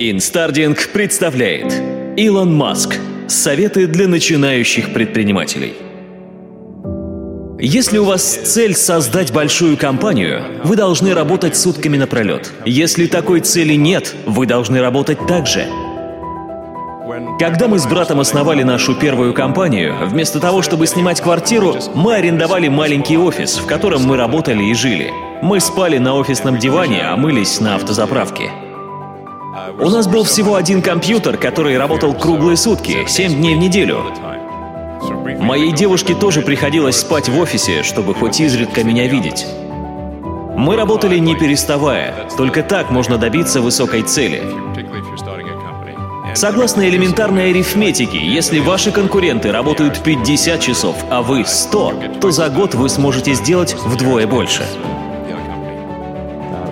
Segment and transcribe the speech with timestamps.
[0.00, 1.74] Инстардинг представляет
[2.16, 2.94] Илон Маск.
[3.26, 5.74] Советы для начинающих предпринимателей.
[7.58, 12.52] Если у вас цель создать большую компанию, вы должны работать сутками напролет.
[12.64, 15.66] Если такой цели нет, вы должны работать так же.
[17.40, 22.68] Когда мы с братом основали нашу первую компанию, вместо того, чтобы снимать квартиру, мы арендовали
[22.68, 25.10] маленький офис, в котором мы работали и жили.
[25.42, 28.52] Мы спали на офисном диване, а мылись на автозаправке.
[29.80, 34.04] У нас был всего один компьютер, который работал круглые сутки, 7 дней в неделю.
[35.40, 39.46] Моей девушке тоже приходилось спать в офисе, чтобы хоть изредка меня видеть.
[40.56, 44.42] Мы работали не переставая, только так можно добиться высокой цели.
[46.34, 52.74] Согласно элементарной арифметике, если ваши конкуренты работают 50 часов, а вы 100, то за год
[52.74, 54.64] вы сможете сделать вдвое больше.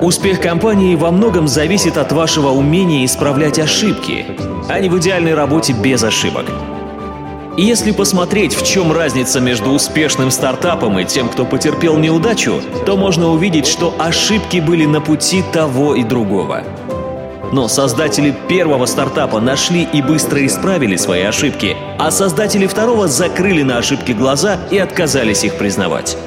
[0.00, 4.26] Успех компании во многом зависит от вашего умения исправлять ошибки,
[4.68, 6.44] а не в идеальной работе без ошибок.
[7.56, 12.98] И если посмотреть, в чем разница между успешным стартапом и тем, кто потерпел неудачу, то
[12.98, 16.64] можно увидеть, что ошибки были на пути того и другого.
[17.52, 23.78] Но создатели первого стартапа нашли и быстро исправили свои ошибки, а создатели второго закрыли на
[23.78, 26.18] ошибки глаза и отказались их признавать.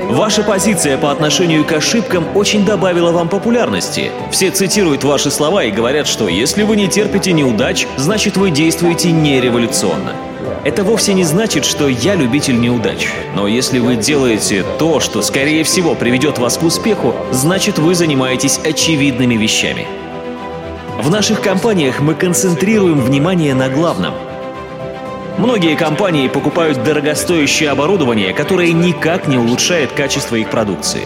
[0.00, 4.10] Ваша позиция по отношению к ошибкам очень добавила вам популярности.
[4.30, 9.12] Все цитируют ваши слова и говорят, что если вы не терпите неудач, значит вы действуете
[9.12, 10.12] не революционно.
[10.64, 13.08] Это вовсе не значит, что я любитель неудач.
[13.36, 18.58] Но если вы делаете то, что скорее всего приведет вас к успеху, значит вы занимаетесь
[18.64, 19.86] очевидными вещами.
[21.00, 24.14] В наших компаниях мы концентрируем внимание на главном–
[25.38, 31.02] Многие компании покупают дорогостоящее оборудование, которое никак не улучшает качество их продукции.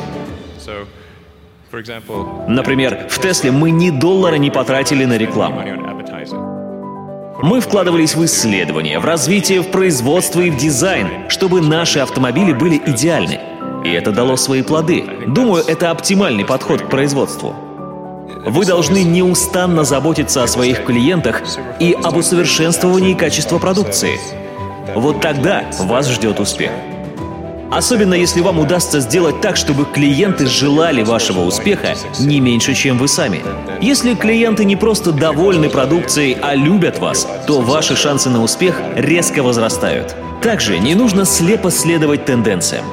[2.46, 5.62] Например, в Тесле мы ни доллара не потратили на рекламу.
[7.42, 12.82] Мы вкладывались в исследования, в развитие, в производство и в дизайн, чтобы наши автомобили были
[12.84, 13.40] идеальны.
[13.84, 15.04] И это дало свои плоды.
[15.26, 17.54] Думаю, это оптимальный подход к производству.
[18.48, 21.42] Вы должны неустанно заботиться о своих клиентах
[21.80, 24.18] и об усовершенствовании качества продукции.
[24.94, 26.70] Вот тогда вас ждет успех.
[27.70, 33.06] Особенно если вам удастся сделать так, чтобы клиенты желали вашего успеха не меньше, чем вы
[33.06, 33.42] сами.
[33.82, 39.42] Если клиенты не просто довольны продукцией, а любят вас, то ваши шансы на успех резко
[39.42, 40.16] возрастают.
[40.40, 42.86] Также не нужно слепо следовать тенденциям.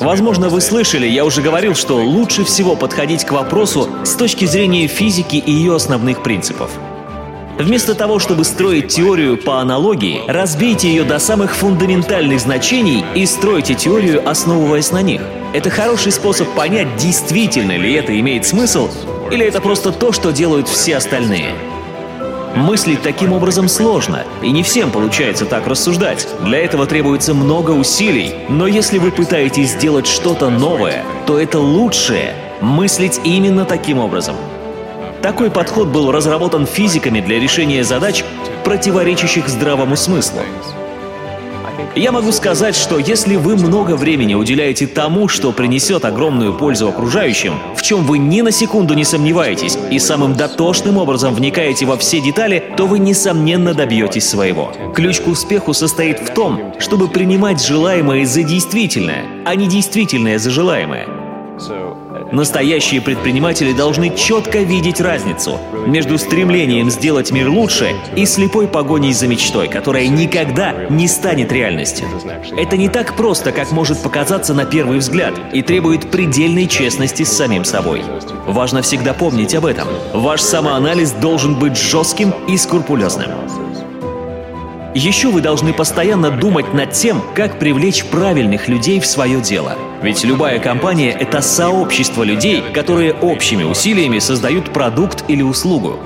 [0.00, 4.86] Возможно, вы слышали, я уже говорил, что лучше всего подходить к вопросу с точки зрения
[4.86, 6.70] физики и ее основных принципов.
[7.58, 13.74] Вместо того, чтобы строить теорию по аналогии, разбейте ее до самых фундаментальных значений и стройте
[13.74, 15.20] теорию, основываясь на них.
[15.52, 18.88] Это хороший способ понять, действительно ли это имеет смысл,
[19.30, 21.52] или это просто то, что делают все остальные.
[22.56, 26.26] Мыслить таким образом сложно, и не всем получается так рассуждать.
[26.40, 32.34] Для этого требуется много усилий, но если вы пытаетесь сделать что-то новое, то это лучшее—
[32.60, 34.34] мыслить именно таким образом.
[35.22, 38.24] Такой подход был разработан физиками для решения задач,
[38.64, 40.40] противоречащих здравому смыслу.
[41.96, 47.54] Я могу сказать, что если вы много времени уделяете тому, что принесет огромную пользу окружающим,
[47.74, 52.20] в чем вы ни на секунду не сомневаетесь и самым дотошным образом вникаете во все
[52.20, 54.72] детали, то вы несомненно добьетесь своего.
[54.94, 60.50] Ключ к успеху состоит в том, чтобы принимать желаемое за действительное, а не действительное за
[60.50, 61.19] желаемое.
[62.32, 69.26] Настоящие предприниматели должны четко видеть разницу между стремлением сделать мир лучше и слепой погоней за
[69.26, 72.06] мечтой, которая никогда не станет реальностью.
[72.56, 77.32] Это не так просто, как может показаться на первый взгляд, и требует предельной честности с
[77.32, 78.02] самим собой.
[78.46, 79.88] Важно всегда помнить об этом.
[80.12, 83.30] Ваш самоанализ должен быть жестким и скрупулезным.
[84.94, 89.76] Еще вы должны постоянно думать над тем, как привлечь правильных людей в свое дело.
[90.02, 96.00] Ведь любая компания— это сообщество людей, которые общими усилиями создают продукт или услугу.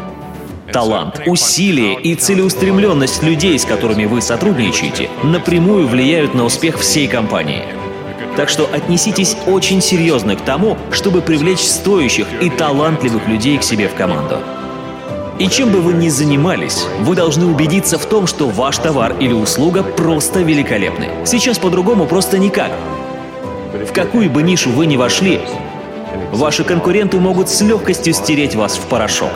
[0.71, 7.63] Талант, усилие и целеустремленность людей, с которыми вы сотрудничаете, напрямую влияют на успех всей компании.
[8.37, 13.89] Так что отнеситесь очень серьезно к тому, чтобы привлечь стоящих и талантливых людей к себе
[13.89, 14.41] в команду.
[15.39, 19.33] И чем бы вы ни занимались, вы должны убедиться в том, что ваш товар или
[19.33, 21.09] услуга просто великолепны.
[21.25, 22.71] Сейчас по-другому просто никак.
[23.73, 25.41] В какую бы нишу вы ни вошли,
[26.31, 29.33] ваши конкуренты могут с легкостью стереть вас в порошок.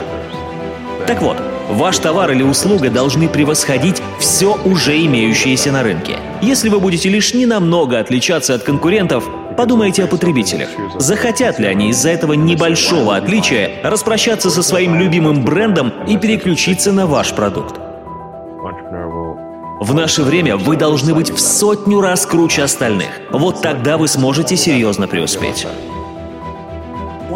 [1.08, 6.18] Так вот, ваш товар или услуга должны превосходить все уже имеющееся на рынке.
[6.42, 9.24] Если вы будете лишь ненамного отличаться от конкурентов,
[9.58, 10.68] Подумайте о потребителях.
[11.00, 17.08] Захотят ли они из-за этого небольшого отличия распрощаться со своим любимым брендом и переключиться на
[17.08, 17.74] ваш продукт?
[19.80, 23.08] В наше время вы должны быть в сотню раз круче остальных.
[23.32, 25.66] Вот тогда вы сможете серьезно преуспеть.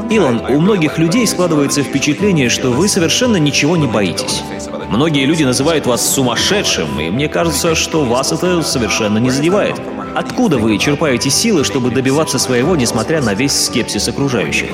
[0.09, 4.45] Илон, у многих людей складывается впечатление, что вы совершенно ничего не боитесь.
[4.93, 9.81] Многие люди называют вас сумасшедшим, и мне кажется, что вас это совершенно не задевает.
[10.15, 14.69] Откуда вы черпаете силы, чтобы добиваться своего, несмотря на весь скепсис окружающих?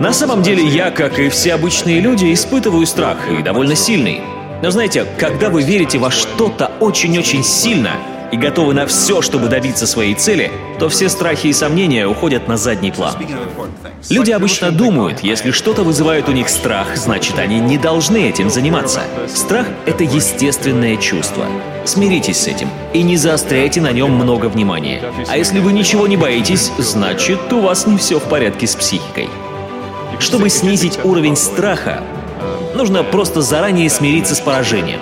[0.00, 4.20] На самом деле я, как и все обычные люди, испытываю страх, и довольно сильный.
[4.60, 7.92] Но знаете, когда вы верите во что-то очень-очень сильно
[8.34, 10.50] и готовы на все, чтобы добиться своей цели,
[10.80, 13.14] то все страхи и сомнения уходят на задний план.
[14.10, 19.02] Люди обычно думают, если что-то вызывает у них страх, значит они не должны этим заниматься.
[19.28, 21.46] Страх— это естественное чувство.
[21.84, 25.00] Смиритесь с этим и не заостряйте на нем много внимания.
[25.28, 29.28] А если вы ничего не боитесь, значит у вас не все в порядке с психикой.
[30.18, 32.02] Чтобы снизить уровень страха,
[32.74, 34.98] Нужно просто заранее смириться с поражением.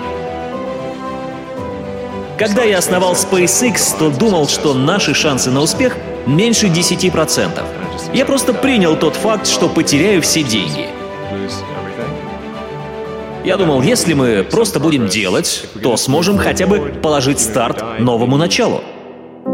[2.45, 5.95] Когда я основал SpaceX, то думал, что наши шансы на успех
[6.27, 7.63] меньше 10%.
[8.13, 10.87] Я просто принял тот факт, что потеряю все деньги.
[13.45, 18.81] Я думал, если мы просто будем делать, то сможем хотя бы положить старт новому началу.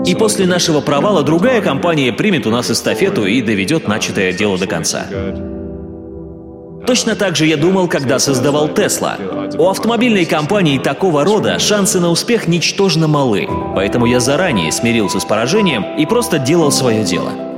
[0.07, 4.65] И после нашего провала другая компания примет у нас эстафету и доведет начатое дело до
[4.65, 5.05] конца.
[6.89, 9.15] Точно так же я думал, когда создавал Тесла.
[9.59, 15.23] У автомобильной компании такого рода шансы на успех ничтожно малы, поэтому я заранее смирился с
[15.23, 17.48] поражением и просто делал свое дело.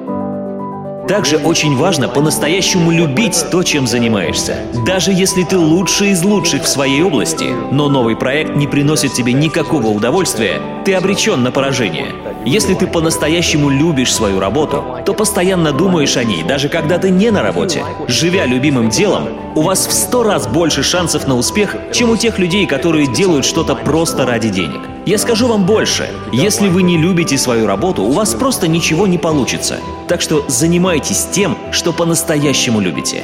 [1.12, 4.56] Также очень важно по-настоящему любить то, чем занимаешься.
[4.86, 9.34] Даже если ты лучший из лучших в своей области, но новый проект не приносит тебе
[9.34, 12.14] никакого удовольствия, ты обречен на поражение.
[12.46, 17.30] Если ты по-настоящему любишь свою работу, то постоянно думаешь о ней, даже когда ты не
[17.30, 17.84] на работе.
[18.08, 22.40] Живя любимым делом, у вас в сто раз больше шансов на успех, чем у тех
[22.40, 24.80] людей, которые делают что-то просто ради денег.
[25.06, 26.08] Я скажу вам больше.
[26.32, 29.80] Если вы не любите свою работу, у вас просто ничего не получится.
[30.08, 33.24] Так что занимайтесь тем, что по-настоящему любите.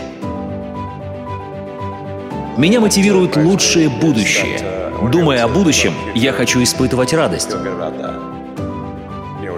[2.57, 4.59] Меня мотивирует лучшее будущее.
[5.11, 7.49] Думая о будущем, я хочу испытывать радость.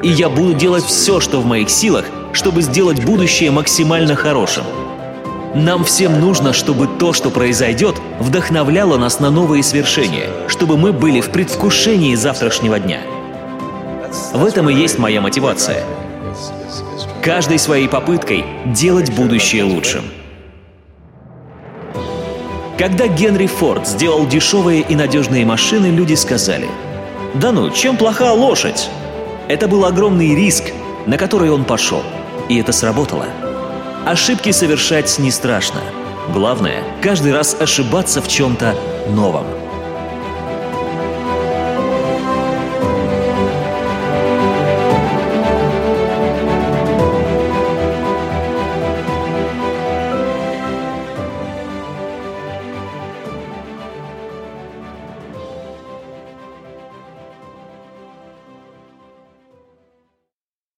[0.04, 4.66] И я буду делать все, что в моих силах, чтобы сделать будущее максимально хорошим.
[5.56, 11.22] Нам всем нужно, чтобы то, что произойдет, вдохновляло нас на новые свершения, чтобы мы были
[11.22, 13.00] в предвкушении завтрашнего дня.
[14.34, 15.84] В этом и есть моя мотивация.
[17.24, 20.04] Каждой своей попыткой делать будущее лучшим.
[22.78, 26.68] Когда Генри Форд сделал дешевые и надежные машины, люди сказали,
[27.34, 28.90] «Да ну, чем плоха лошадь?
[29.48, 30.66] Это был огромный риск,
[31.08, 32.04] на который он пошел.
[32.50, 33.26] И это сработало.
[34.06, 35.82] Ошибки совершать не страшно.
[36.34, 38.76] Главное— каждый раз ошибаться в чем-то
[39.10, 39.46] новом.